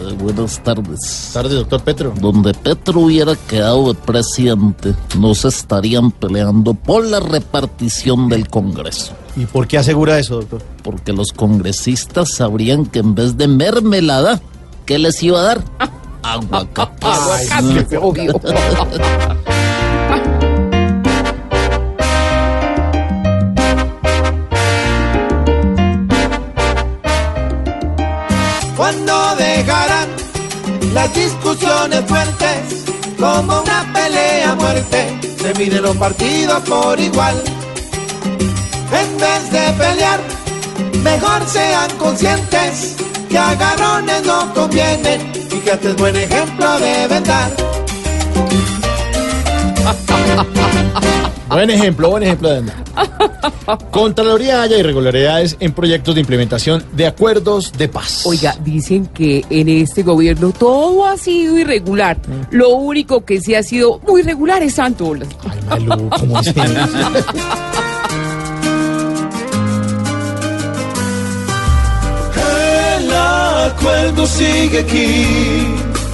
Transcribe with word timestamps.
Eh, 0.00 0.14
buenas 0.18 0.62
tardes. 0.62 1.30
Tarde, 1.32 1.54
doctor 1.56 1.82
Petro. 1.82 2.14
Donde 2.20 2.54
Petro 2.54 3.00
hubiera 3.00 3.34
quedado 3.34 3.92
de 3.92 3.94
presidente, 3.94 4.94
no 5.18 5.34
se 5.34 5.48
estarían 5.48 6.10
peleando 6.10 6.74
por 6.74 7.04
la 7.04 7.20
repartición 7.20 8.28
del 8.28 8.48
Congreso. 8.48 9.12
¿Y 9.36 9.46
por 9.46 9.66
qué 9.66 9.78
asegura 9.78 10.18
eso, 10.18 10.36
doctor? 10.36 10.62
Porque 10.82 11.12
los 11.12 11.32
congresistas 11.32 12.34
sabrían 12.34 12.86
que 12.86 13.00
en 13.00 13.14
vez 13.14 13.36
de 13.36 13.48
mermelada, 13.48 14.40
¿qué 14.86 14.98
les 14.98 15.22
iba 15.22 15.40
a 15.40 15.44
dar? 15.44 15.64
Aguacate. 16.22 17.06
Cuando 28.78 29.34
dejarán 29.34 30.08
las 30.94 31.12
discusiones 31.12 32.00
fuertes 32.06 32.84
como 33.18 33.62
una 33.62 33.92
pelea 33.92 34.54
muerte, 34.54 35.18
se 35.36 35.52
miden 35.54 35.82
los 35.82 35.96
partidos 35.96 36.60
por 36.60 37.00
igual. 37.00 37.42
En 38.92 39.18
vez 39.18 39.50
de 39.50 39.72
pelear, 39.72 40.20
mejor 41.02 41.44
sean 41.48 41.90
conscientes 41.98 42.94
que 43.28 43.36
agarrones 43.36 44.24
no 44.24 44.54
convienen 44.54 45.32
y 45.50 45.58
que 45.58 45.72
este 45.72 45.88
es 45.90 45.96
buen 45.96 46.14
ejemplo 46.14 46.78
deben 46.78 47.24
dar. 47.24 47.77
Buen 51.58 51.70
ejemplo, 51.70 52.10
buen 52.10 52.22
ejemplo 52.22 52.50
de 52.50 52.62
Contraloría 53.90 54.62
haya 54.62 54.78
irregularidades 54.78 55.56
en 55.58 55.72
proyectos 55.72 56.14
de 56.14 56.20
implementación 56.20 56.84
de 56.92 57.08
acuerdos 57.08 57.72
de 57.72 57.88
paz. 57.88 58.24
Oiga, 58.26 58.56
dicen 58.64 59.06
que 59.06 59.44
en 59.50 59.68
este 59.68 60.04
gobierno 60.04 60.52
todo 60.56 61.04
ha 61.04 61.16
sido 61.16 61.58
irregular. 61.58 62.16
Lo 62.52 62.68
único 62.76 63.24
que 63.24 63.40
sí 63.40 63.56
ha 63.56 63.64
sido 63.64 63.98
muy 64.06 64.22
regular 64.22 64.62
es 64.62 64.76
Santos. 64.76 65.18
Ay, 65.68 65.82
Malú, 65.86 66.08
¿cómo 66.10 66.38
así? 66.38 66.52
El 73.00 73.12
acuerdo 73.12 74.26
sigue 74.28 74.78
aquí, 74.78 75.26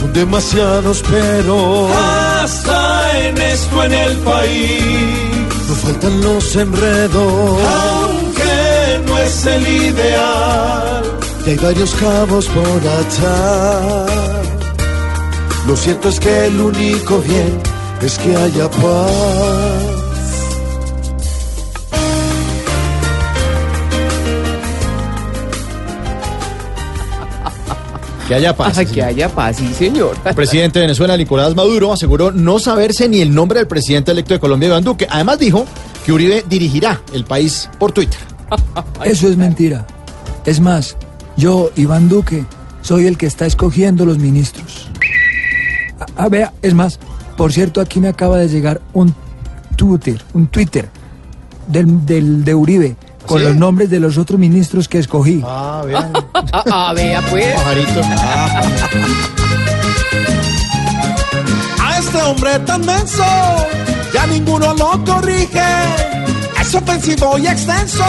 con 0.00 0.12
demasiados 0.12 1.02
pero. 1.10 1.88
Hasta 1.92 3.18
en 3.26 3.38
esto 3.38 3.82
en 3.82 3.92
el 3.92 4.16
país. 4.18 5.31
No 5.72 5.78
faltan 5.78 6.20
los 6.20 6.54
enredos, 6.54 7.60
aunque 7.64 9.00
no 9.06 9.16
es 9.16 9.46
el 9.46 9.66
ideal. 9.66 11.02
Y 11.46 11.50
hay 11.50 11.56
varios 11.56 11.94
cabos 11.94 12.46
por 12.48 12.80
atar. 13.00 14.42
Lo 15.66 15.74
cierto 15.74 16.10
es 16.10 16.20
que 16.20 16.46
el 16.48 16.60
único 16.60 17.20
bien 17.20 17.58
es 18.02 18.18
que 18.18 18.36
haya 18.36 18.70
paz. 18.70 19.61
Que 28.32 28.36
haya 28.36 28.56
paz. 28.56 28.78
Ay, 28.78 28.86
que 28.86 29.02
haya 29.02 29.28
paz, 29.28 29.56
sí, 29.58 29.74
señor. 29.74 30.16
El 30.24 30.34
presidente 30.34 30.78
de 30.78 30.86
Venezuela, 30.86 31.18
Nicolás 31.18 31.54
Maduro, 31.54 31.92
aseguró 31.92 32.32
no 32.32 32.58
saberse 32.58 33.06
ni 33.06 33.20
el 33.20 33.34
nombre 33.34 33.58
del 33.58 33.68
presidente 33.68 34.10
electo 34.10 34.32
de 34.32 34.40
Colombia, 34.40 34.68
Iván 34.68 34.84
Duque. 34.84 35.06
Además 35.10 35.38
dijo 35.38 35.66
que 36.06 36.12
Uribe 36.12 36.42
dirigirá 36.48 37.02
el 37.12 37.26
país 37.26 37.68
por 37.78 37.92
Twitter. 37.92 38.18
Eso 39.04 39.28
es 39.28 39.36
mentira. 39.36 39.86
Es 40.46 40.60
más, 40.60 40.96
yo, 41.36 41.72
Iván 41.76 42.08
Duque, 42.08 42.46
soy 42.80 43.06
el 43.06 43.18
que 43.18 43.26
está 43.26 43.44
escogiendo 43.44 44.06
los 44.06 44.16
ministros. 44.16 44.88
Ah, 46.16 46.30
vea, 46.30 46.54
es 46.62 46.72
más, 46.72 47.00
por 47.36 47.52
cierto, 47.52 47.82
aquí 47.82 48.00
me 48.00 48.08
acaba 48.08 48.38
de 48.38 48.48
llegar 48.48 48.80
un 48.94 49.14
Twitter, 49.76 50.22
un 50.32 50.46
Twitter 50.46 50.88
del, 51.68 52.06
del 52.06 52.46
de 52.46 52.54
Uribe 52.54 52.96
con 53.26 53.38
¿Sí? 53.38 53.44
los 53.44 53.56
nombres 53.56 53.90
de 53.90 54.00
los 54.00 54.18
otros 54.18 54.38
ministros 54.38 54.88
que 54.88 54.98
escogí. 54.98 55.42
Ah, 55.44 55.82
vean. 55.86 56.12
Ah, 56.54 56.64
ah, 56.70 56.92
vea, 56.94 57.22
pues. 57.30 57.54
Pajarito. 57.54 58.00
A 61.80 61.98
este 61.98 62.18
hombre 62.22 62.58
tan 62.60 62.82
denso, 62.84 63.24
ya 64.12 64.26
ninguno 64.26 64.74
lo 64.74 65.02
corrige. 65.04 65.62
Es 66.60 66.74
ofensivo 66.74 67.38
y 67.38 67.46
extenso, 67.46 68.04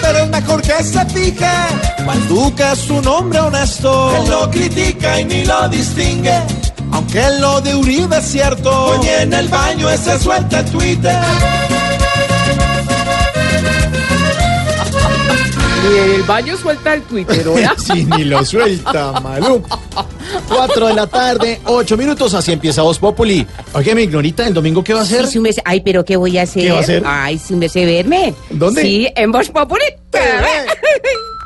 pero 0.00 0.18
es 0.18 0.28
mejor 0.30 0.62
que 0.62 0.82
se 0.84 1.04
fije. 1.06 1.50
Juan 2.04 2.28
Duque 2.28 2.64
es 2.72 2.88
un 2.90 3.06
hombre 3.08 3.40
honesto, 3.40 4.14
él 4.16 4.30
lo 4.30 4.50
critica 4.50 5.20
y 5.20 5.24
ni 5.24 5.44
lo 5.44 5.68
distingue. 5.68 6.38
Aunque 6.92 7.22
lo 7.40 7.60
de 7.60 7.74
Uribe 7.74 8.18
es 8.18 8.24
cierto, 8.26 8.70
hoy 8.70 9.06
en 9.20 9.32
el 9.32 9.48
baño 9.48 9.90
ese 9.90 10.18
suelta 10.18 10.60
el 10.60 10.66
Twitter. 10.70 11.18
Y 15.84 15.96
en 15.98 16.10
el 16.16 16.22
baño 16.24 16.56
suelta 16.56 16.94
el 16.94 17.02
Twitter, 17.02 17.44
¿verdad? 17.48 17.72
Sí, 17.78 18.04
ni 18.16 18.24
lo 18.24 18.44
suelta, 18.44 19.12
Malú. 19.20 19.62
Cuatro 20.48 20.88
de 20.88 20.94
la 20.94 21.06
tarde, 21.06 21.60
ocho 21.64 21.96
minutos, 21.96 22.34
así 22.34 22.52
empieza 22.52 22.82
Voz 22.82 22.98
Populi. 22.98 23.46
Oye, 23.72 23.94
mi 23.94 24.02
ignorita, 24.02 24.46
¿el 24.46 24.54
domingo 24.54 24.82
qué 24.84 24.92
va 24.94 25.00
a 25.00 25.02
hacer? 25.04 25.26
Sí, 25.26 25.32
sí, 25.34 25.40
me- 25.40 25.50
Ay, 25.64 25.80
pero 25.80 26.04
¿qué 26.04 26.16
voy 26.16 26.36
a 26.38 26.42
hacer? 26.42 26.62
¿Qué 26.64 26.70
va 26.72 26.78
a 26.78 26.80
hacer? 26.82 27.02
Ay, 27.06 27.38
si 27.38 27.54
me 27.54 27.68
sé 27.68 27.86
verme. 27.86 28.34
¿Dónde? 28.50 28.82
Sí, 28.82 29.08
en 29.14 29.30
Voz 29.32 29.48
Populi. 29.50 29.84
TV. 30.10 30.46